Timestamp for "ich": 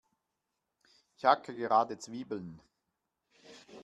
1.15-1.25